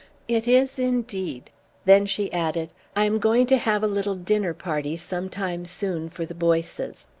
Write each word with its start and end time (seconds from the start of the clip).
"It 0.27 0.47
is 0.47 0.79
indeed." 0.79 1.51
Then 1.85 2.07
she 2.07 2.33
added: 2.33 2.71
"I 2.95 3.05
am 3.05 3.19
going 3.19 3.45
to 3.45 3.57
have 3.57 3.83
a 3.83 3.87
little 3.87 4.15
dinner 4.15 4.55
party 4.55 4.97
some 4.97 5.29
time 5.29 5.63
soon 5.63 6.09
for 6.09 6.25
the 6.25 6.33
Boyces. 6.33 7.05